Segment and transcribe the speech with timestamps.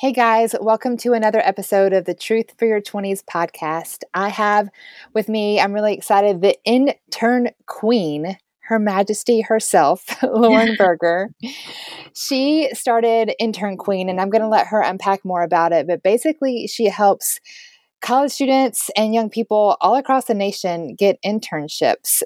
[0.00, 3.98] Hey guys, welcome to another episode of the Truth for Your 20s podcast.
[4.14, 4.70] I have
[5.12, 11.28] with me, I'm really excited, the intern queen, Her Majesty herself, Lauren Berger.
[12.14, 15.86] She started Intern Queen, and I'm going to let her unpack more about it.
[15.86, 17.38] But basically, she helps
[18.00, 22.22] college students and young people all across the nation get internships.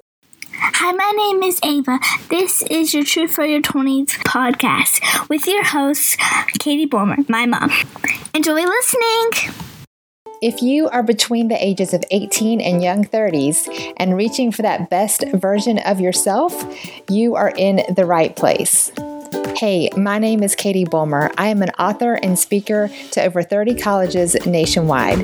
[0.57, 1.99] Hi, my name is Ava.
[2.29, 6.19] This is your Truth for Your 20s podcast with your host,
[6.61, 7.73] Katie Bulmer, my mom.
[8.35, 9.55] Enjoy listening.
[10.41, 14.91] If you are between the ages of 18 and young 30s and reaching for that
[14.91, 16.65] best version of yourself,
[17.11, 18.93] you are in the right place.
[19.57, 21.33] Hey, my name is Katie Bulmer.
[21.37, 25.19] I am an author and speaker to over 30 colleges nationwide,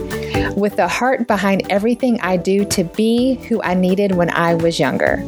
[0.56, 4.78] with the heart behind everything I do to be who I needed when I was
[4.78, 5.24] younger.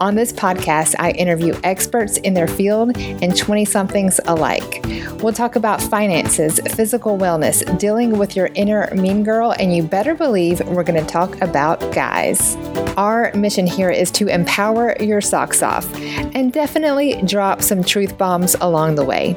[0.00, 4.82] On this podcast, I interview experts in their field and 20 somethings alike.
[5.22, 10.14] We'll talk about finances, physical wellness, dealing with your inner mean girl, and you better
[10.14, 12.56] believe we're going to talk about guys.
[12.96, 15.86] Our mission here is to empower your socks off
[16.34, 19.34] and definitely drop some truth bombs along the way.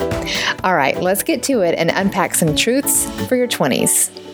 [0.63, 4.32] All right, let's get to it and unpack some truths for your 20s.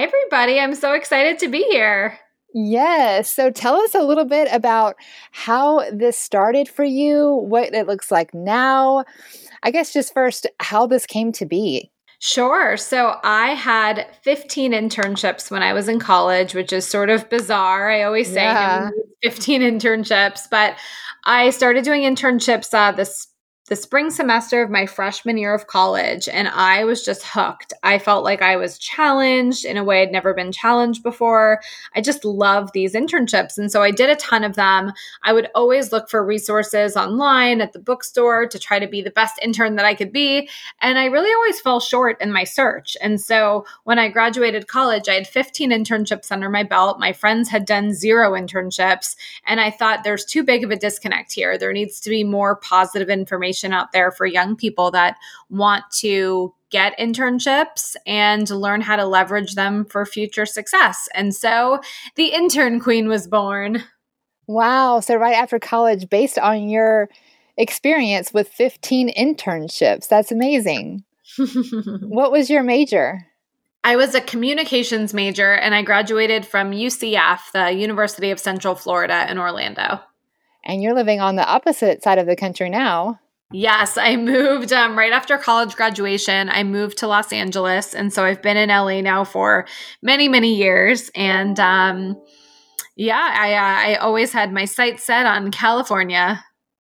[0.00, 0.58] Hi, everybody.
[0.58, 2.18] I'm so excited to be here.
[2.54, 3.30] Yes.
[3.30, 4.96] So tell us a little bit about
[5.30, 9.04] how this started for you, what it looks like now.
[9.62, 11.90] I guess just first, how this came to be.
[12.18, 12.78] Sure.
[12.78, 17.90] So I had 15 internships when I was in college, which is sort of bizarre.
[17.90, 18.88] I always say yeah.
[19.22, 20.76] 15 internships, but
[21.24, 23.26] I started doing internships uh, this
[23.70, 27.72] the spring semester of my freshman year of college, and I was just hooked.
[27.84, 31.60] I felt like I was challenged in a way I'd never been challenged before.
[31.94, 33.58] I just love these internships.
[33.58, 34.92] And so I did a ton of them.
[35.22, 39.10] I would always look for resources online at the bookstore to try to be the
[39.12, 40.48] best intern that I could be.
[40.80, 42.96] And I really always fell short in my search.
[43.00, 46.98] And so when I graduated college, I had 15 internships under my belt.
[46.98, 49.14] My friends had done zero internships.
[49.46, 51.56] And I thought there's too big of a disconnect here.
[51.56, 55.16] There needs to be more positive information information out there for young people that
[55.48, 61.08] want to get internships and learn how to leverage them for future success.
[61.14, 61.80] And so
[62.16, 63.82] the intern queen was born.
[64.46, 65.00] Wow.
[65.00, 67.08] So, right after college, based on your
[67.56, 71.04] experience with 15 internships, that's amazing.
[72.02, 73.26] what was your major?
[73.82, 79.26] I was a communications major and I graduated from UCF, the University of Central Florida
[79.30, 80.00] in Orlando.
[80.64, 83.20] And you're living on the opposite side of the country now.
[83.52, 86.48] Yes, I moved um, right after college graduation.
[86.48, 87.94] I moved to Los Angeles.
[87.94, 89.66] And so I've been in LA now for
[90.02, 91.10] many, many years.
[91.16, 92.20] And um,
[92.96, 96.44] yeah, I, uh, I always had my sights set on California.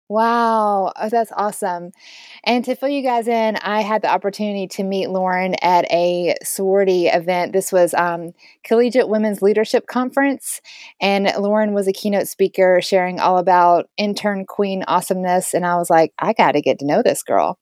[0.09, 1.91] Wow, oh, that's awesome.
[2.45, 6.37] And to fill you guys in, I had the opportunity to meet Lauren at a
[6.45, 7.53] sorority event.
[7.53, 10.61] This was um, Collegiate Women's Leadership Conference,
[11.01, 15.53] and Lauren was a keynote speaker sharing all about intern queen awesomeness.
[15.55, 17.59] And I was like, I got to get to know this girl.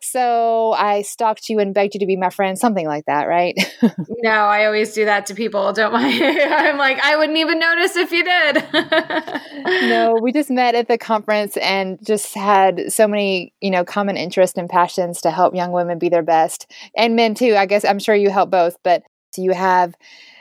[0.00, 3.54] So I stalked you and begged you to be my friend, something like that, right?
[4.22, 5.72] no, I always do that to people.
[5.72, 6.22] Don't mind.
[6.22, 8.64] I'm like, I wouldn't even notice if you did.
[9.88, 14.16] no, we just met at the conference and just had so many, you know, common
[14.16, 17.54] interests and passions to help young women be their best and men too.
[17.56, 19.02] I guess I'm sure you help both, but
[19.36, 19.94] you have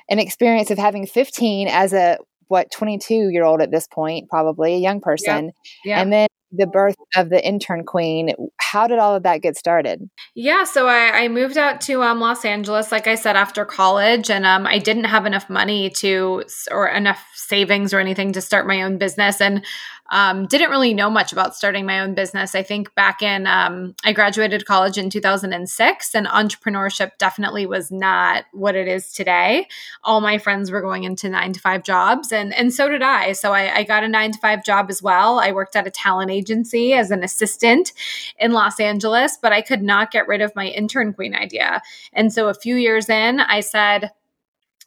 [0.09, 2.17] an experience of having 15 as a
[2.47, 5.53] what 22 year old at this point probably a young person yep.
[5.85, 5.97] Yep.
[6.01, 10.09] and then the birth of the intern queen how did all of that get started?
[10.35, 14.29] Yeah so i, I moved out to um, los angeles like i said after college
[14.29, 18.67] and um, i didn't have enough money to or enough savings or anything to start
[18.67, 19.65] my own business and
[20.09, 22.55] um, didn't really know much about starting my own business.
[22.55, 28.45] I think back in, um, I graduated college in 2006, and entrepreneurship definitely was not
[28.51, 29.67] what it is today.
[30.03, 33.33] All my friends were going into nine to five jobs, and, and so did I.
[33.33, 35.39] So I, I got a nine to five job as well.
[35.39, 37.93] I worked at a talent agency as an assistant
[38.39, 41.81] in Los Angeles, but I could not get rid of my intern queen idea.
[42.13, 44.11] And so a few years in, I said,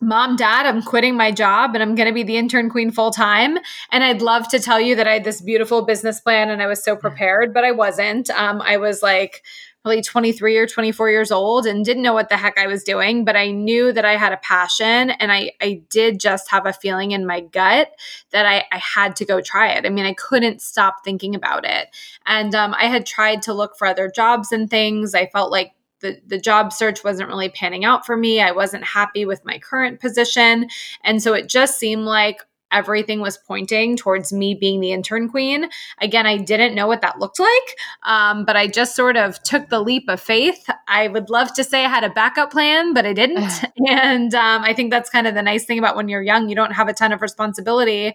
[0.02, 3.12] mom, dad, I'm quitting my job and I'm going to be the intern queen full
[3.12, 3.56] time.
[3.90, 6.66] And I'd love to tell you that I had this beautiful business plan and I
[6.66, 8.28] was so prepared, but I wasn't.
[8.30, 9.42] Um, I was like,
[9.82, 13.24] probably 23 or 24 years old and didn't know what the heck I was doing,
[13.24, 16.72] but I knew that I had a passion and I, I did just have a
[16.72, 17.90] feeling in my gut
[18.30, 19.84] that I, I had to go try it.
[19.84, 21.88] I mean, I couldn't stop thinking about it.
[22.26, 25.16] And um, I had tried to look for other jobs and things.
[25.16, 25.72] I felt like
[26.02, 28.40] the, the job search wasn't really panning out for me.
[28.40, 30.68] I wasn't happy with my current position.
[31.02, 32.40] And so it just seemed like
[32.72, 35.68] everything was pointing towards me being the intern queen.
[36.00, 39.68] Again, I didn't know what that looked like, um, but I just sort of took
[39.68, 40.68] the leap of faith.
[40.88, 43.64] I would love to say I had a backup plan, but I didn't.
[43.88, 46.56] and um, I think that's kind of the nice thing about when you're young, you
[46.56, 48.14] don't have a ton of responsibility.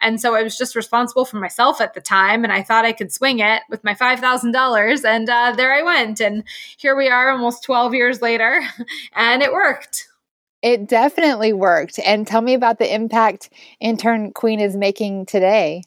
[0.00, 2.44] And so I was just responsible for myself at the time.
[2.44, 5.04] And I thought I could swing it with my $5,000.
[5.04, 6.20] And uh, there I went.
[6.20, 6.44] And
[6.76, 8.62] here we are almost 12 years later.
[9.14, 10.08] And it worked.
[10.62, 11.98] It definitely worked.
[12.04, 13.50] And tell me about the impact
[13.80, 15.82] Intern Queen is making today.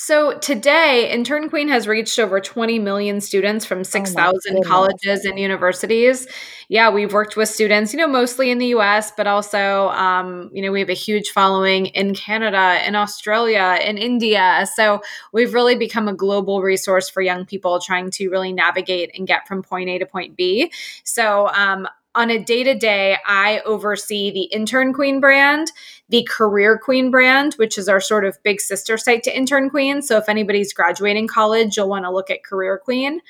[0.00, 5.36] So today, Intern Queen has reached over 20 million students from 6,000 oh colleges and
[5.40, 6.28] universities.
[6.68, 10.62] Yeah, we've worked with students, you know, mostly in the US, but also, um, you
[10.62, 14.68] know, we have a huge following in Canada, in Australia, in India.
[14.76, 15.02] So
[15.32, 19.48] we've really become a global resource for young people trying to really navigate and get
[19.48, 20.70] from point A to point B.
[21.02, 25.70] So um, on a day to day, I oversee the Intern Queen brand,
[26.08, 30.02] the Career Queen brand, which is our sort of big sister site to Intern Queen.
[30.02, 33.20] So if anybody's graduating college, you'll want to look at Career Queen.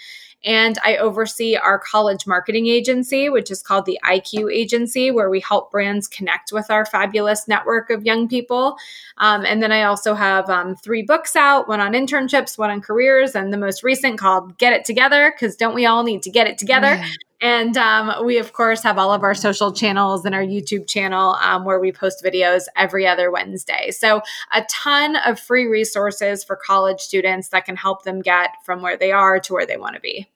[0.44, 5.40] And I oversee our college marketing agency, which is called the IQ Agency, where we
[5.40, 8.76] help brands connect with our fabulous network of young people.
[9.16, 12.80] Um, and then I also have um, three books out one on internships, one on
[12.80, 16.30] careers, and the most recent called Get It Together, because don't we all need to
[16.30, 17.02] get it together?
[17.40, 21.34] And um, we, of course, have all of our social channels and our YouTube channel
[21.34, 23.90] um, where we post videos every other Wednesday.
[23.92, 28.82] So, a ton of free resources for college students that can help them get from
[28.82, 30.26] where they are to where they want to be.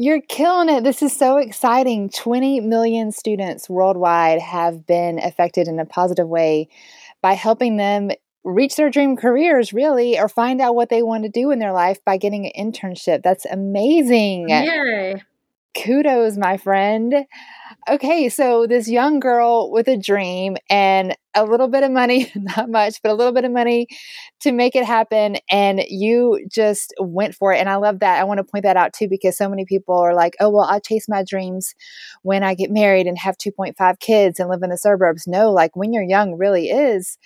[0.00, 0.84] You're killing it.
[0.84, 2.10] This is so exciting.
[2.10, 6.68] 20 million students worldwide have been affected in a positive way
[7.20, 8.10] by helping them
[8.44, 11.72] reach their dream careers, really, or find out what they want to do in their
[11.72, 13.22] life by getting an internship.
[13.22, 14.48] That's amazing.
[14.48, 15.22] Yay.
[15.76, 17.14] Kudos, my friend.
[17.88, 22.70] Okay, so this young girl with a dream and a little bit of money, not
[22.70, 23.86] much, but a little bit of money
[24.40, 25.36] to make it happen.
[25.50, 27.58] And you just went for it.
[27.58, 28.20] And I love that.
[28.20, 30.64] I want to point that out too, because so many people are like, oh, well,
[30.64, 31.74] I chase my dreams
[32.22, 35.26] when I get married and have 2.5 kids and live in the suburbs.
[35.26, 37.18] No, like when you're young, really is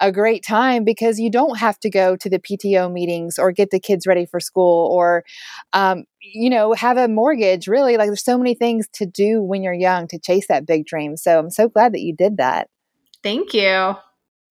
[0.00, 3.70] a great time because you don't have to go to the PTO meetings or get
[3.70, 5.24] the kids ready for school or,
[5.72, 7.66] um, you know, have a mortgage.
[7.66, 10.86] Really, like there's so many things to do when you're young to chase that big
[10.86, 11.16] dream.
[11.16, 12.68] So I'm so glad that you did that.
[13.22, 13.94] Thank you.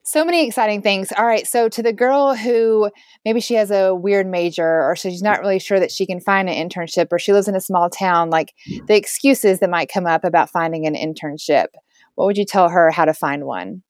[0.04, 1.12] So many exciting things.
[1.12, 1.46] All right.
[1.46, 2.90] So, to the girl who
[3.26, 6.48] maybe she has a weird major or she's not really sure that she can find
[6.48, 8.54] an internship or she lives in a small town, like
[8.86, 11.66] the excuses that might come up about finding an internship,
[12.14, 13.82] what would you tell her how to find one?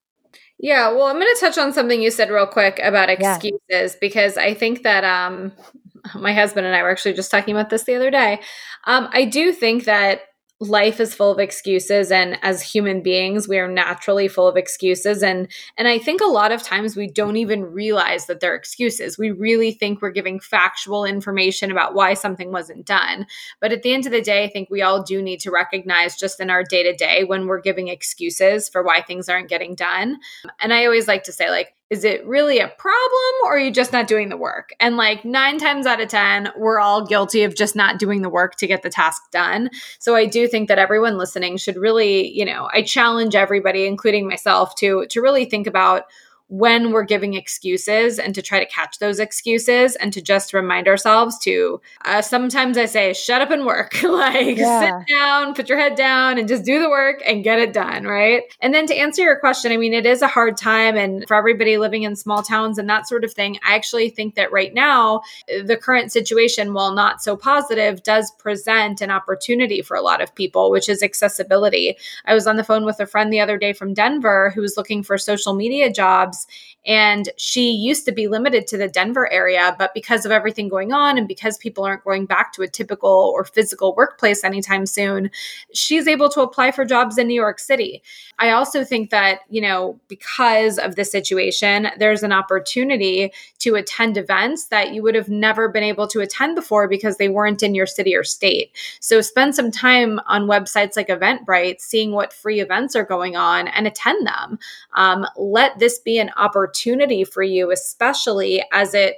[0.59, 3.89] Yeah, well, I'm going to touch on something you said real quick about excuses yeah.
[4.01, 5.53] because I think that um,
[6.15, 8.41] my husband and I were actually just talking about this the other day.
[8.85, 10.23] Um, I do think that
[10.61, 15.23] life is full of excuses and as human beings we are naturally full of excuses
[15.23, 15.47] and
[15.77, 19.19] and I think a lot of times we don't even realize that they're excuses.
[19.19, 23.27] We really think we're giving factual information about why something wasn't done.
[23.61, 26.17] But at the end of the day, I think we all do need to recognize
[26.17, 30.19] just in our day-to-day when we're giving excuses for why things aren't getting done.
[30.61, 33.70] And I always like to say like is it really a problem or are you
[33.70, 34.70] just not doing the work?
[34.79, 38.29] And like nine times out of 10, we're all guilty of just not doing the
[38.29, 39.70] work to get the task done.
[39.99, 44.29] So I do think that everyone listening should really, you know, I challenge everybody, including
[44.29, 46.05] myself, to to really think about
[46.49, 50.89] when we're giving excuses and to try to catch those excuses and to just remind
[50.89, 53.97] ourselves to uh, sometimes i say shut up and work.
[54.09, 54.81] Like yeah.
[54.81, 58.05] sit down put your head down and just do the work and get it done
[58.05, 58.43] right?
[58.61, 61.37] And then to answer your question i mean it is a hard time and for
[61.37, 64.73] everybody living in small towns and that sort of thing i actually think that right
[64.73, 70.23] now the current situation while not so positive does present an opportunity for a lot
[70.23, 71.97] of people which is accessibility.
[72.25, 74.76] I was on the phone with a friend the other day from denver who was
[74.76, 76.47] looking for social media jobs jobs.
[76.87, 80.92] And she used to be limited to the Denver area, but because of everything going
[80.92, 85.30] on and because people aren't going back to a typical or physical workplace anytime soon,
[85.75, 88.02] she's able to apply for jobs in New York City.
[88.38, 94.17] I also think that, you know, because of the situation, there's an opportunity to attend
[94.17, 97.75] events that you would have never been able to attend before because they weren't in
[97.75, 98.71] your city or state.
[99.00, 103.69] So spend some time on websites like Eventbrite, seeing what free events are going on
[103.69, 104.59] and attend them.
[104.95, 109.17] Um, let this be an opportunity for you, especially as it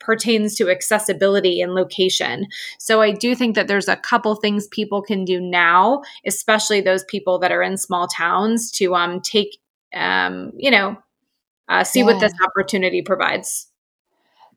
[0.00, 2.46] pertains to accessibility and location.
[2.78, 7.04] So I do think that there's a couple things people can do now, especially those
[7.04, 9.58] people that are in small towns to um take
[9.94, 10.96] um you know
[11.68, 12.06] uh, see yeah.
[12.06, 13.69] what this opportunity provides.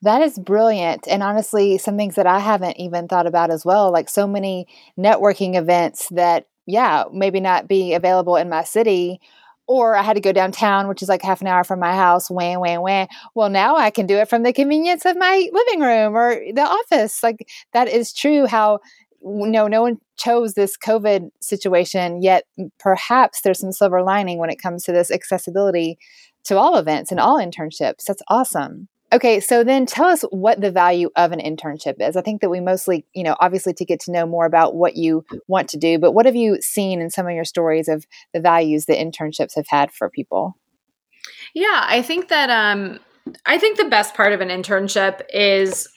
[0.03, 1.07] That is brilliant.
[1.07, 4.67] And honestly, some things that I haven't even thought about as well, like so many
[4.99, 9.19] networking events that, yeah, maybe not be available in my city
[9.65, 12.29] or I had to go downtown, which is like half an hour from my house,
[12.29, 13.07] wham, wham, wham.
[13.33, 16.63] Well, now I can do it from the convenience of my living room or the
[16.63, 17.23] office.
[17.23, 18.79] Like that is true how
[19.21, 22.43] no, no one chose this COVID situation, yet
[22.77, 25.97] perhaps there's some silver lining when it comes to this accessibility
[26.43, 28.03] to all events and all internships.
[28.05, 28.89] That's awesome.
[29.13, 32.17] Okay, so then tell us what the value of an internship is.
[32.17, 34.95] I think that we mostly, you know, obviously to get to know more about what
[34.95, 38.07] you want to do, but what have you seen in some of your stories of
[38.33, 40.57] the values that internships have had for people?
[41.53, 42.99] Yeah, I think that um
[43.45, 45.87] I think the best part of an internship is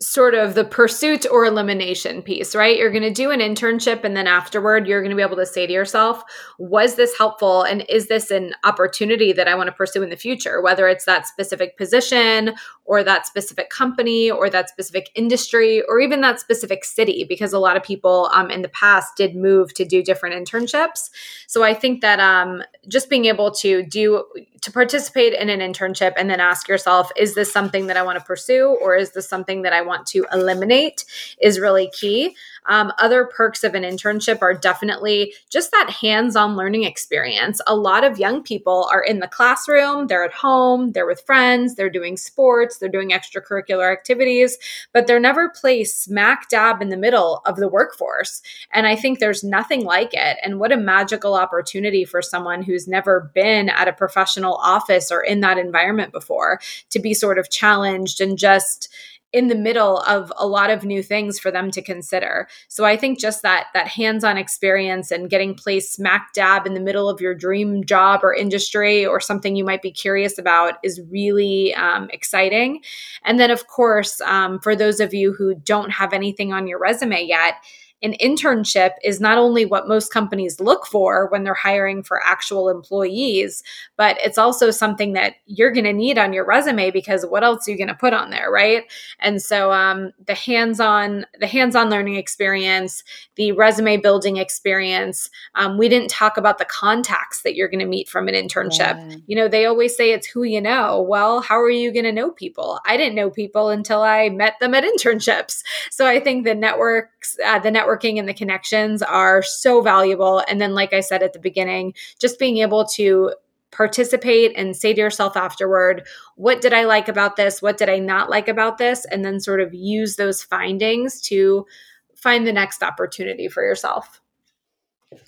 [0.00, 2.76] sort of the pursuit or elimination piece, right?
[2.76, 5.46] You're going to do an internship and then afterward you're going to be able to
[5.46, 6.22] say to yourself,
[6.58, 10.16] was this helpful and is this an opportunity that I want to pursue in the
[10.16, 15.98] future, whether it's that specific position or that specific company or that specific industry or
[15.98, 19.72] even that specific city because a lot of people um, in the past did move
[19.72, 21.08] to do different internships.
[21.46, 24.24] So I think that um, just being able to do
[24.66, 28.18] to participate in an internship and then ask yourself, is this something that I want
[28.18, 31.04] to pursue or is this something that I want to eliminate
[31.40, 32.36] is really key.
[32.66, 37.60] Um, other perks of an internship are definitely just that hands on learning experience.
[37.66, 41.74] A lot of young people are in the classroom, they're at home, they're with friends,
[41.74, 44.58] they're doing sports, they're doing extracurricular activities,
[44.92, 48.42] but they're never placed smack dab in the middle of the workforce.
[48.72, 50.38] And I think there's nothing like it.
[50.42, 55.22] And what a magical opportunity for someone who's never been at a professional office or
[55.22, 58.88] in that environment before to be sort of challenged and just
[59.32, 62.48] in the middle of a lot of new things for them to consider.
[62.68, 66.80] So I think just that that hands-on experience and getting placed smack dab in the
[66.80, 71.00] middle of your dream job or industry or something you might be curious about is
[71.10, 72.82] really um, exciting.
[73.24, 76.78] And then, of course, um, for those of you who don't have anything on your
[76.78, 77.54] resume yet
[78.02, 82.68] an internship is not only what most companies look for when they're hiring for actual
[82.68, 83.62] employees,
[83.96, 87.66] but it's also something that you're going to need on your resume because what else
[87.66, 88.84] are you going to put on there, right?
[89.18, 93.02] And so um, the hands-on, the hands-on learning experience,
[93.36, 95.30] the resume building experience.
[95.54, 99.10] Um, we didn't talk about the contacts that you're going to meet from an internship.
[99.10, 99.16] Yeah.
[99.26, 101.00] You know, they always say it's who you know.
[101.00, 102.78] Well, how are you going to know people?
[102.84, 105.62] I didn't know people until I met them at internships.
[105.90, 110.42] So I think the networks, uh, the network networking and the connections are so valuable.
[110.48, 113.32] And then, like I said at the beginning, just being able to
[113.72, 117.60] participate and say to yourself afterward, what did I like about this?
[117.60, 119.04] What did I not like about this?
[119.04, 121.66] And then sort of use those findings to
[122.14, 124.22] find the next opportunity for yourself.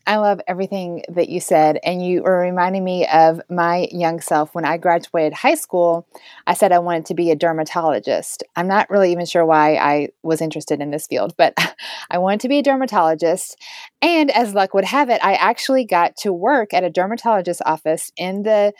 [0.07, 1.79] I love everything that you said.
[1.85, 4.55] And you were reminding me of my young self.
[4.55, 6.07] When I graduated high school,
[6.47, 8.43] I said I wanted to be a dermatologist.
[8.57, 11.55] I'm not really even sure why I was interested in this field, but
[12.11, 13.57] I wanted to be a dermatologist.
[14.03, 18.11] And as luck would have it, I actually got to work at a dermatologist's office
[18.17, 18.73] in the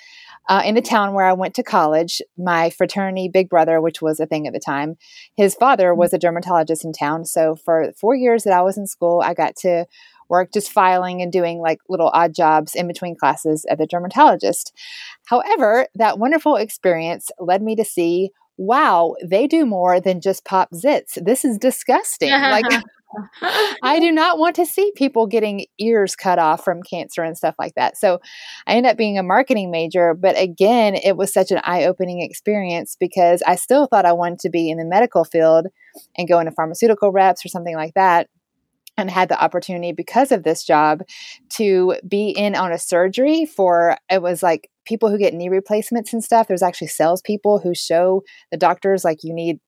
[0.49, 2.23] uh, in the town where I went to college.
[2.39, 4.97] My fraternity big brother, which was a thing at the time,
[5.37, 7.27] his father was a dermatologist in town.
[7.27, 9.85] So for four years that I was in school, I got to
[10.29, 14.73] work just filing and doing like little odd jobs in between classes at the dermatologist.
[15.27, 18.31] However, that wonderful experience led me to see
[18.61, 21.17] wow, they do more than just pop zits.
[21.25, 22.31] This is disgusting.
[22.31, 22.65] like
[23.83, 27.55] I do not want to see people getting ears cut off from cancer and stuff
[27.59, 27.97] like that.
[27.97, 28.21] So
[28.67, 32.97] I ended up being a marketing major, but again, it was such an eye-opening experience
[32.99, 35.69] because I still thought I wanted to be in the medical field
[36.19, 38.29] and go into pharmaceutical reps or something like that
[38.99, 41.03] and had the opportunity because of this job
[41.51, 46.13] to be in on a surgery for it was like people who get knee replacements
[46.13, 46.49] and stuff.
[46.49, 49.61] There's actually salespeople who show the doctors like you need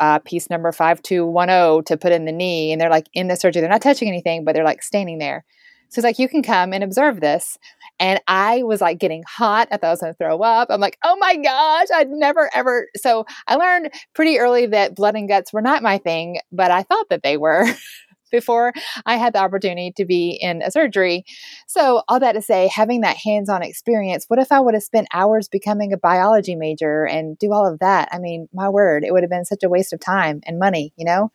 [0.00, 3.60] uh, piece number 5210 to put in the knee and they're like in the surgery.
[3.60, 5.44] They're not touching anything but they're like standing there.
[5.90, 7.58] So it's like you can come and observe this.
[8.00, 9.68] And i was like getting hot.
[9.70, 10.68] I thought i was going to throw up.
[10.70, 12.88] I'm like oh my gosh i'd never ever.
[12.96, 16.82] So i learned pretty early that blood and guts were not my thing but i
[16.82, 17.66] thought that they were
[18.34, 18.72] before
[19.06, 21.24] I had the opportunity to be in a surgery.
[21.68, 24.82] So, all that to say, having that hands on experience, what if I would have
[24.82, 28.08] spent hours becoming a biology major and do all of that?
[28.12, 30.92] I mean, my word, it would have been such a waste of time and money,
[30.96, 31.30] you know?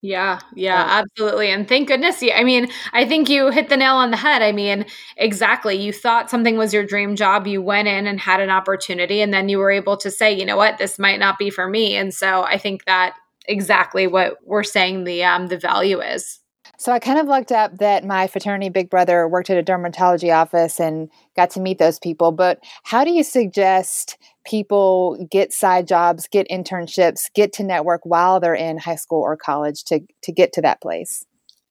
[0.00, 1.50] Yeah, yeah, absolutely.
[1.50, 2.22] And thank goodness.
[2.22, 4.42] I mean, I think you hit the nail on the head.
[4.42, 5.74] I mean, exactly.
[5.74, 7.48] You thought something was your dream job.
[7.48, 10.46] You went in and had an opportunity, and then you were able to say, you
[10.46, 11.96] know what, this might not be for me.
[11.96, 13.16] And so I think that
[13.48, 16.40] exactly what we're saying the um, the value is.
[16.76, 20.32] So I kind of looked up that my fraternity big brother worked at a dermatology
[20.32, 22.30] office and got to meet those people.
[22.30, 28.38] But how do you suggest people get side jobs, get internships, get to network while
[28.38, 31.24] they're in high school or college to to get to that place?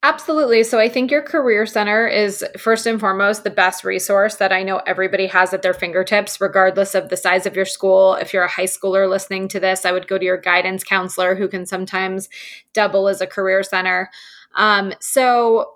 [0.08, 0.64] Absolutely.
[0.64, 4.64] So I think your career center is first and foremost the best resource that I
[4.64, 8.14] know everybody has at their fingertips, regardless of the size of your school.
[8.14, 11.36] If you're a high schooler listening to this, I would go to your guidance counselor
[11.36, 12.30] who can sometimes
[12.72, 14.10] double as a career center.
[14.56, 15.74] Um, so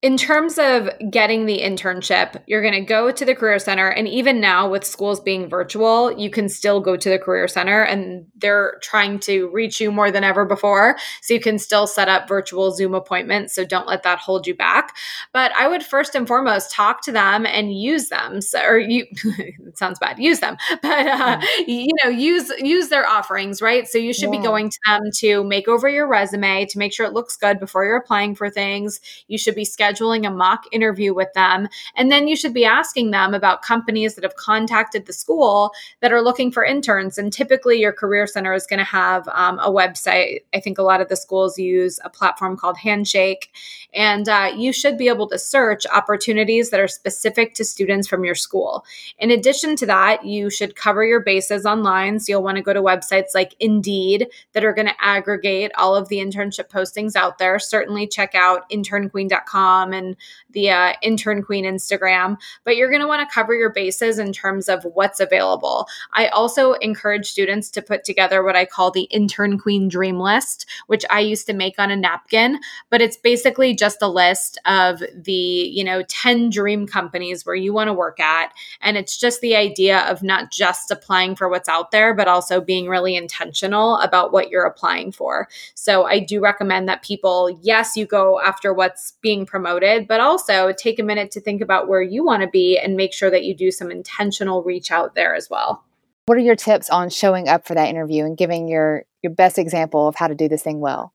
[0.00, 3.88] in terms of getting the internship, you're going to go to the Career Center.
[3.88, 7.82] And even now, with schools being virtual, you can still go to the Career Center
[7.82, 10.96] and they're trying to reach you more than ever before.
[11.22, 13.56] So you can still set up virtual Zoom appointments.
[13.56, 14.96] So don't let that hold you back.
[15.32, 18.40] But I would first and foremost talk to them and use them.
[18.40, 23.08] So, or you, it sounds bad, use them, but, uh, you know, use, use their
[23.08, 23.88] offerings, right?
[23.88, 24.38] So you should yeah.
[24.38, 27.58] be going to them to make over your resume to make sure it looks good
[27.58, 29.00] before you're applying for things.
[29.26, 31.68] You should be scheduling scheduling a mock interview with them.
[31.96, 36.12] And then you should be asking them about companies that have contacted the school that
[36.12, 37.18] are looking for interns.
[37.18, 40.40] And typically, your career center is going to have um, a website.
[40.54, 43.50] I think a lot of the schools use a platform called Handshake.
[43.94, 48.24] And uh, you should be able to search opportunities that are specific to students from
[48.24, 48.84] your school.
[49.18, 52.20] In addition to that, you should cover your bases online.
[52.20, 55.94] So you'll want to go to websites like Indeed that are going to aggregate all
[55.94, 57.58] of the internship postings out there.
[57.58, 60.16] Certainly check out internqueen.com and
[60.50, 64.32] the uh, Intern Queen Instagram, but you're going to want to cover your bases in
[64.32, 65.86] terms of what's available.
[66.12, 70.66] I also encourage students to put together what I call the Intern Queen Dream List,
[70.86, 72.58] which I used to make on a napkin,
[72.90, 77.72] but it's basically just a list of the, you know, 10 dream companies where you
[77.72, 78.52] want to work at.
[78.80, 82.60] And it's just the idea of not just applying for what's out there, but also
[82.60, 85.48] being really intentional about what you're applying for.
[85.74, 89.67] So I do recommend that people, yes, you go after what's being promoted,
[90.08, 93.12] but also take a minute to think about where you want to be and make
[93.12, 95.84] sure that you do some intentional reach out there as well.
[96.26, 99.58] What are your tips on showing up for that interview and giving your your best
[99.58, 101.12] example of how to do this thing well?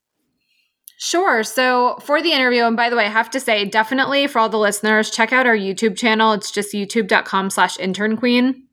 [0.97, 1.43] Sure.
[1.43, 4.49] So for the interview, and by the way, I have to say, definitely for all
[4.49, 6.33] the listeners, check out our YouTube channel.
[6.33, 8.67] It's just youtube.com slash intern queen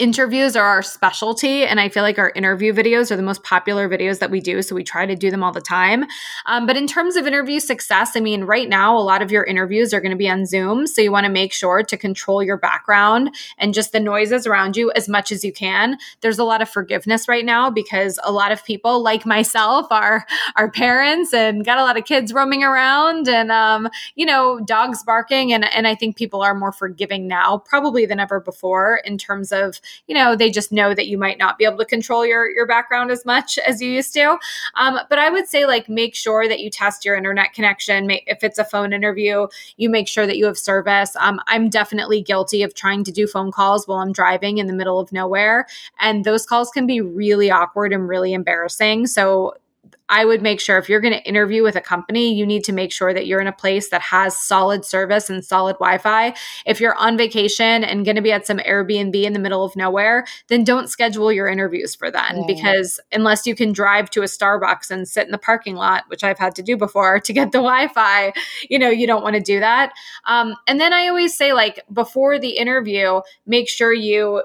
[0.00, 3.88] interviews are our specialty and i feel like our interview videos are the most popular
[3.88, 6.04] videos that we do so we try to do them all the time.
[6.46, 9.44] Um, but in terms of interview success i mean right now a lot of your
[9.44, 12.42] interviews are going to be on zoom so you want to make sure to control
[12.42, 15.96] your background and just the noises around you as much as you can.
[16.22, 20.26] There's a lot of forgiveness right now because a lot of people like myself are
[20.56, 25.02] are parents and got a lot of kids roaming around and um, you know dogs
[25.04, 29.16] barking and, and i think people are more forgiving now probably than ever before in
[29.16, 32.26] terms of you know, they just know that you might not be able to control
[32.26, 34.38] your your background as much as you used to.
[34.74, 38.10] Um, but I would say like make sure that you test your internet connection.
[38.10, 41.16] If it's a phone interview, you make sure that you have service.
[41.16, 44.72] Um, I'm definitely guilty of trying to do phone calls while I'm driving in the
[44.72, 45.66] middle of nowhere,
[46.00, 49.06] and those calls can be really awkward and really embarrassing.
[49.06, 49.54] So
[50.08, 52.72] I would make sure if you're going to interview with a company, you need to
[52.72, 56.34] make sure that you're in a place that has solid service and solid Wi Fi.
[56.66, 59.74] If you're on vacation and going to be at some Airbnb in the middle of
[59.76, 62.44] nowhere, then don't schedule your interviews for then yeah.
[62.46, 66.22] because unless you can drive to a Starbucks and sit in the parking lot, which
[66.22, 68.32] I've had to do before to get the Wi Fi,
[68.68, 69.92] you know, you don't want to do that.
[70.26, 74.42] Um, and then I always say, like, before the interview, make sure you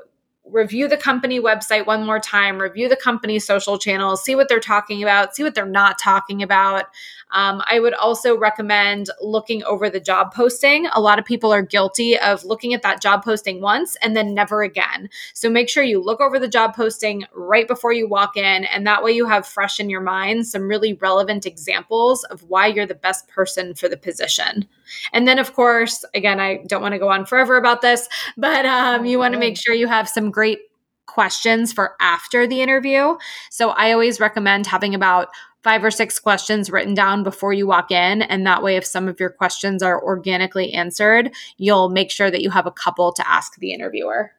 [0.51, 4.59] review the company website one more time, review the company social channels, see what they're
[4.59, 6.85] talking about, see what they're not talking about.
[7.31, 10.87] Um, I would also recommend looking over the job posting.
[10.87, 14.33] A lot of people are guilty of looking at that job posting once and then
[14.33, 15.09] never again.
[15.33, 18.87] So make sure you look over the job posting right before you walk in, and
[18.87, 22.85] that way you have fresh in your mind some really relevant examples of why you're
[22.85, 24.67] the best person for the position.
[25.13, 28.65] And then, of course, again, I don't want to go on forever about this, but
[28.65, 30.59] um, you want to make sure you have some great
[31.05, 33.17] questions for after the interview.
[33.49, 35.29] So I always recommend having about
[35.63, 38.21] five or six questions written down before you walk in.
[38.21, 42.41] And that way, if some of your questions are organically answered, you'll make sure that
[42.41, 44.31] you have a couple to ask the interviewer.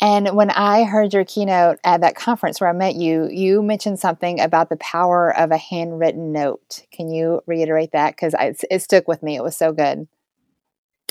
[0.00, 4.00] And when I heard your keynote at that conference where I met you, you mentioned
[4.00, 6.82] something about the power of a handwritten note.
[6.92, 8.16] Can you reiterate that?
[8.16, 8.34] Because
[8.70, 9.36] it stuck with me.
[9.36, 10.08] It was so good.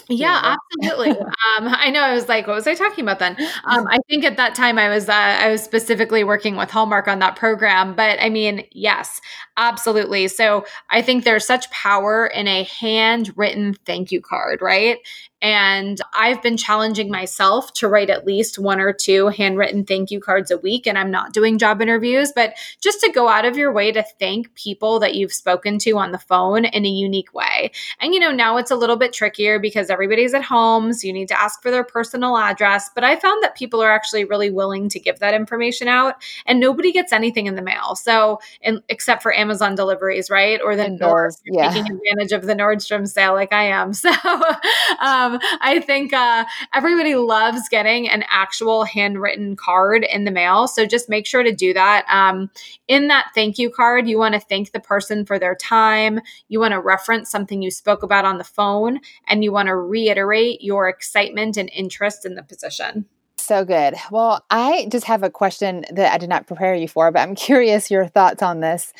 [0.09, 1.11] Yeah, absolutely.
[1.19, 2.01] um, I know.
[2.01, 3.37] I was like, what was I talking about then?
[3.65, 7.07] Um, I think at that time I was uh, I was specifically working with Hallmark
[7.07, 7.95] on that program.
[7.95, 9.21] But I mean, yes,
[9.57, 10.27] absolutely.
[10.27, 14.97] So I think there's such power in a handwritten thank you card, right?
[15.43, 20.21] And I've been challenging myself to write at least one or two handwritten thank you
[20.21, 20.87] cards a week.
[20.87, 24.03] And I'm not doing job interviews, but just to go out of your way to
[24.19, 27.71] thank people that you've spoken to on the phone in a unique way.
[27.99, 30.93] And, you know, now it's a little bit trickier because everybody's at home.
[30.93, 32.89] So you need to ask for their personal address.
[32.95, 36.61] But I found that people are actually really willing to give that information out and
[36.61, 37.95] nobody gets anything in the mail.
[37.95, 40.61] So, in, except for Amazon deliveries, right?
[40.63, 41.69] Or the Nord, yeah.
[41.69, 43.91] taking advantage of the Nordstrom sale like I am.
[44.03, 44.11] So,
[44.99, 50.67] um, I think uh, everybody loves getting an actual handwritten card in the mail.
[50.67, 52.05] So just make sure to do that.
[52.09, 52.49] Um,
[52.87, 56.19] in that thank you card, you want to thank the person for their time.
[56.47, 59.75] You want to reference something you spoke about on the phone, and you want to
[59.75, 63.05] reiterate your excitement and interest in the position.
[63.37, 63.95] So good.
[64.09, 67.35] Well, I just have a question that I did not prepare you for, but I'm
[67.49, 68.93] curious your thoughts on this.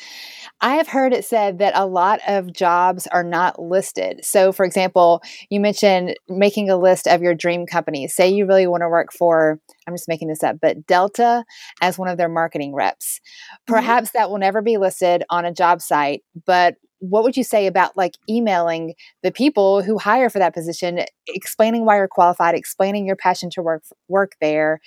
[0.60, 4.24] I have heard it said that a lot of jobs are not listed.
[4.24, 8.14] So, for example, you mentioned making a list of your dream companies.
[8.14, 11.44] Say you really want to work for, I'm just making this up, but Delta
[11.80, 13.20] as one of their marketing reps.
[13.20, 13.72] Mm-hmm.
[13.72, 14.18] Perhaps mm-hmm.
[14.18, 16.76] that will never be listed on a job site, but
[17.10, 21.84] what would you say about like emailing the people who hire for that position explaining
[21.84, 24.80] why you're qualified explaining your passion to work work there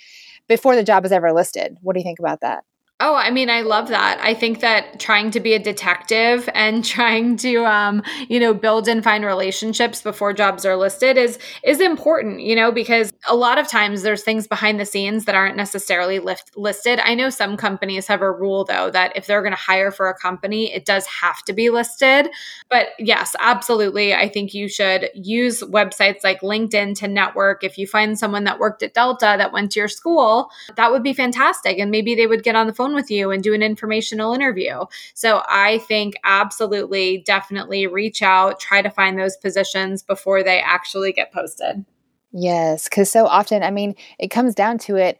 [0.48, 1.76] before the job is ever listed?
[1.80, 2.64] What do you think about that
[3.00, 4.18] Oh, I mean, I love that.
[4.20, 8.88] I think that trying to be a detective and trying to, um, you know, build
[8.88, 12.40] and find relationships before jobs are listed is is important.
[12.40, 16.18] You know, because a lot of times there's things behind the scenes that aren't necessarily
[16.18, 16.98] lift, listed.
[16.98, 20.08] I know some companies have a rule though that if they're going to hire for
[20.08, 22.28] a company, it does have to be listed.
[22.68, 27.62] But yes, absolutely, I think you should use websites like LinkedIn to network.
[27.62, 31.04] If you find someone that worked at Delta that went to your school, that would
[31.04, 33.54] be fantastic, and maybe they would get on the phone phone with you and do
[33.54, 34.84] an informational interview.
[35.14, 41.12] So I think absolutely, definitely reach out, try to find those positions before they actually
[41.12, 41.84] get posted.
[42.32, 45.18] Yes, because so often, I mean, it comes down to it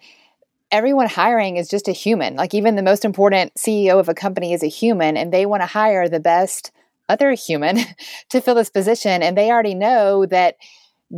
[0.70, 2.37] everyone hiring is just a human.
[2.37, 5.62] Like even the most important CEO of a company is a human and they want
[5.62, 6.72] to hire the best
[7.09, 7.78] other human
[8.28, 10.57] to fill this position and they already know that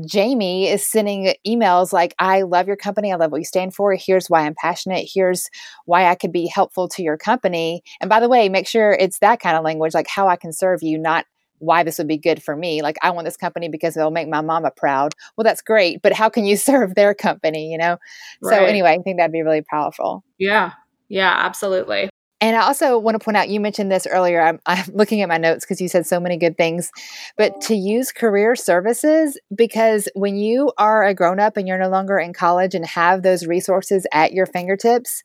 [0.06, 3.12] Jamie is sending emails like, I love your company.
[3.12, 3.94] I love what you stand for.
[3.94, 5.08] Here's why I'm passionate.
[5.12, 5.48] Here's
[5.84, 7.82] why I could be helpful to your company.
[8.00, 10.52] And by the way, make sure it's that kind of language, like how I can
[10.52, 11.26] serve you, not
[11.58, 12.82] why this would be good for me.
[12.82, 15.12] Like, I want this company because it'll make my mama proud.
[15.36, 17.98] Well, that's great, but how can you serve their company, you know?
[18.42, 18.56] Right.
[18.56, 20.24] So, anyway, I think that'd be really powerful.
[20.38, 20.72] Yeah.
[21.08, 22.08] Yeah, absolutely.
[22.40, 24.40] And I also want to point out, you mentioned this earlier.
[24.40, 26.90] I'm, I'm looking at my notes because you said so many good things,
[27.36, 31.90] but to use career services, because when you are a grown up and you're no
[31.90, 35.22] longer in college and have those resources at your fingertips,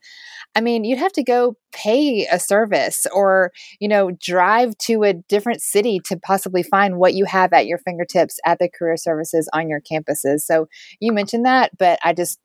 [0.58, 5.13] I mean, you'd have to go pay a service or, you know, drive to a
[5.13, 9.49] different city to possibly find what you have at your fingertips at the career services
[9.51, 10.41] on your campuses.
[10.41, 10.67] So
[11.01, 12.39] you mentioned that, but I just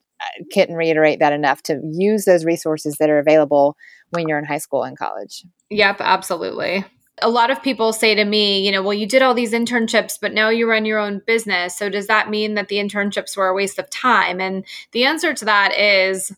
[0.53, 3.75] couldn't reiterate that enough to use those resources that are available
[4.11, 5.43] when you're in high school and college.
[5.69, 6.85] Yep, absolutely.
[7.21, 10.17] A lot of people say to me, you know, well, you did all these internships,
[10.19, 11.77] but now you run your own business.
[11.77, 14.41] So does that mean that the internships were a waste of time?
[14.41, 16.31] And the answer to that is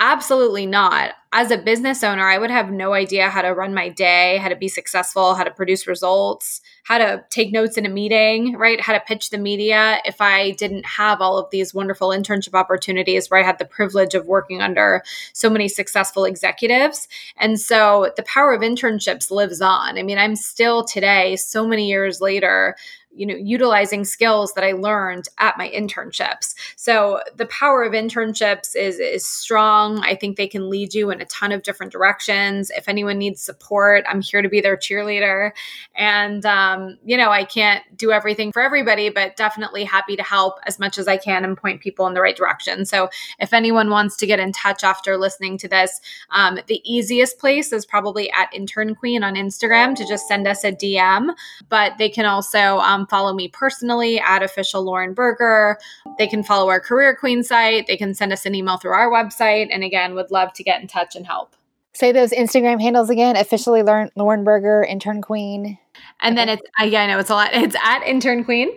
[0.00, 1.12] Absolutely not.
[1.30, 4.48] As a business owner, I would have no idea how to run my day, how
[4.48, 8.80] to be successful, how to produce results, how to take notes in a meeting, right?
[8.80, 13.30] How to pitch the media if I didn't have all of these wonderful internship opportunities
[13.30, 17.06] where I had the privilege of working under so many successful executives.
[17.36, 19.98] And so the power of internships lives on.
[19.98, 22.74] I mean, I'm still today, so many years later,
[23.12, 28.76] you know utilizing skills that i learned at my internships so the power of internships
[28.76, 32.70] is is strong i think they can lead you in a ton of different directions
[32.70, 35.50] if anyone needs support i'm here to be their cheerleader
[35.96, 40.60] and um, you know i can't do everything for everybody but definitely happy to help
[40.66, 43.08] as much as i can and point people in the right direction so
[43.40, 47.72] if anyone wants to get in touch after listening to this um, the easiest place
[47.72, 51.34] is probably at intern queen on instagram to just send us a dm
[51.68, 55.78] but they can also um, um, follow me personally at official Lauren Berger.
[56.18, 57.86] They can follow our Career Queen site.
[57.86, 59.68] They can send us an email through our website.
[59.70, 61.56] And again, would love to get in touch and help.
[61.92, 63.36] Say those Instagram handles again.
[63.36, 65.78] Officially learn Lauren Berger, Intern Queen.
[66.20, 67.50] And then it's uh, yeah, I know it's a lot.
[67.52, 68.70] It's at Intern Queen.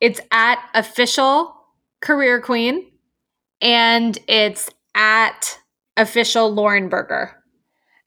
[0.00, 1.54] It's at official
[2.00, 2.90] Career Queen,
[3.62, 5.58] and it's at
[5.96, 7.42] official Lauren Berger.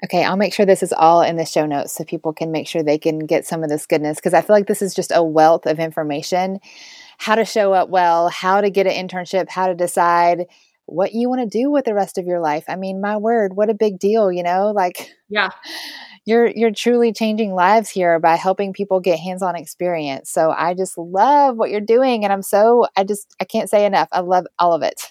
[0.03, 2.67] Okay, I'll make sure this is all in the show notes so people can make
[2.67, 5.11] sure they can get some of this goodness because I feel like this is just
[5.13, 6.59] a wealth of information.
[7.17, 10.45] How to show up well, how to get an internship, how to decide
[10.87, 12.63] what you want to do with the rest of your life.
[12.67, 14.71] I mean, my word, what a big deal, you know?
[14.71, 15.49] Like, yeah.
[16.25, 20.31] you're you're truly changing lives here by helping people get hands-on experience.
[20.31, 23.85] So I just love what you're doing and I'm so I just I can't say
[23.85, 24.07] enough.
[24.11, 25.01] I love all of it.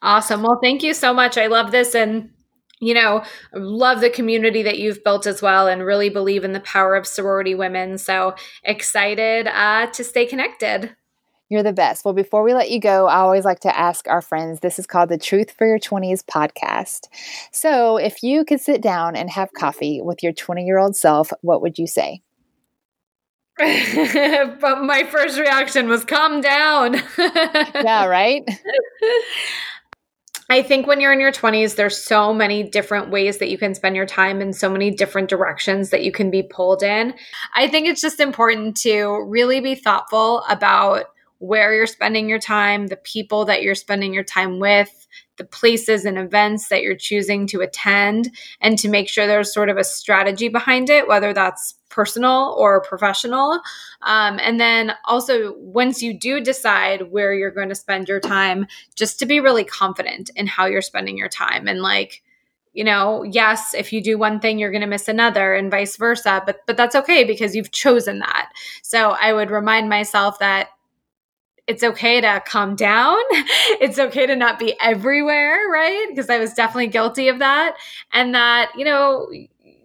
[0.00, 0.42] Awesome.
[0.42, 1.36] Well, thank you so much.
[1.36, 2.30] I love this and
[2.80, 6.60] you know, love the community that you've built as well and really believe in the
[6.60, 7.98] power of sorority women.
[7.98, 10.94] So excited uh, to stay connected.
[11.50, 12.04] You're the best.
[12.04, 14.86] Well, before we let you go, I always like to ask our friends this is
[14.86, 17.06] called the Truth for Your 20s podcast.
[17.52, 21.32] So, if you could sit down and have coffee with your 20 year old self,
[21.40, 22.20] what would you say?
[23.58, 26.94] but my first reaction was calm down.
[27.18, 28.48] yeah, right?
[30.50, 33.74] I think when you're in your 20s, there's so many different ways that you can
[33.74, 37.14] spend your time and so many different directions that you can be pulled in.
[37.54, 41.06] I think it's just important to really be thoughtful about
[41.38, 46.04] where you're spending your time, the people that you're spending your time with, the places
[46.04, 49.84] and events that you're choosing to attend, and to make sure there's sort of a
[49.84, 53.60] strategy behind it, whether that's personal or professional.
[54.02, 58.66] Um, and then also, once you do decide where you're going to spend your time,
[58.96, 62.22] just to be really confident in how you're spending your time and like,
[62.74, 65.96] you know yes if you do one thing you're going to miss another and vice
[65.96, 68.50] versa but but that's okay because you've chosen that
[68.82, 70.68] so i would remind myself that
[71.68, 73.18] it's okay to calm down.
[73.80, 76.06] It's okay to not be everywhere, right?
[76.08, 77.76] Because I was definitely guilty of that.
[78.12, 79.28] And that, you know,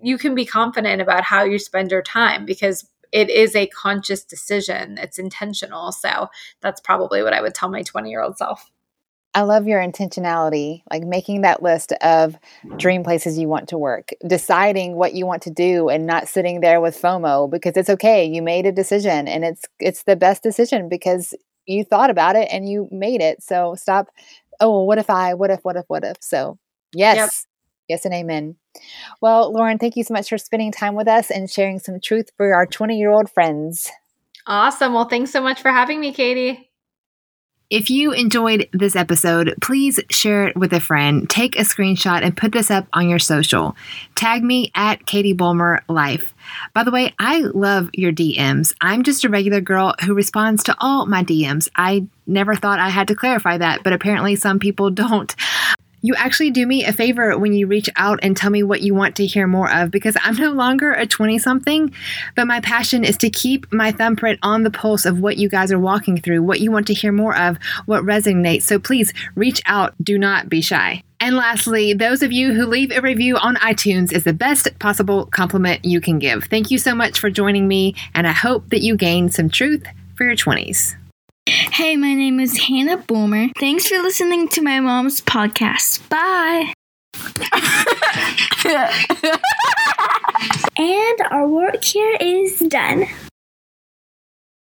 [0.01, 4.23] you can be confident about how you spend your time because it is a conscious
[4.23, 4.97] decision.
[4.97, 5.91] It's intentional.
[5.91, 6.29] So
[6.61, 8.71] that's probably what I would tell my 20 year old self.
[9.35, 12.37] I love your intentionality, like making that list of
[12.77, 16.61] dream places you want to work, deciding what you want to do and not sitting
[16.61, 18.25] there with FOMO because it's okay.
[18.25, 21.33] You made a decision and it's it's the best decision because
[21.65, 23.41] you thought about it and you made it.
[23.41, 24.09] So stop.
[24.59, 26.17] Oh, what if I, what if, what if, what if?
[26.21, 26.57] So,
[26.93, 27.17] yes.
[27.17, 27.29] Yep.
[27.89, 28.55] Yes and amen.
[29.21, 32.29] Well, Lauren, thank you so much for spending time with us and sharing some truth
[32.37, 33.91] for our 20 year old friends.
[34.47, 34.93] Awesome.
[34.93, 36.69] Well, thanks so much for having me, Katie.
[37.73, 41.27] If you enjoyed this episode, please share it with a friend.
[41.27, 43.75] Take a screenshot and put this up on your social.
[44.13, 46.35] Tag me at Katie Bulmer Life.
[46.75, 48.75] By the way, I love your DMs.
[48.79, 51.67] I'm just a regular girl who responds to all my DMs.
[51.75, 55.35] I never thought I had to clarify that, but apparently some people don't
[56.03, 58.93] you actually do me a favor when you reach out and tell me what you
[58.93, 61.93] want to hear more of because I'm no longer a 20 something,
[62.35, 65.71] but my passion is to keep my thumbprint on the pulse of what you guys
[65.71, 68.63] are walking through, what you want to hear more of, what resonates.
[68.63, 69.95] So please reach out.
[70.03, 71.01] Do not be shy.
[71.21, 75.27] And lastly, those of you who leave a review on iTunes is the best possible
[75.27, 76.43] compliment you can give.
[76.43, 79.85] Thank you so much for joining me, and I hope that you gain some truth
[80.17, 80.97] for your 20s.
[81.45, 83.47] Hey, my name is Hannah Bulmer.
[83.59, 86.07] Thanks for listening to my mom's podcast.
[86.07, 86.73] Bye.
[90.77, 93.07] and our work here is done.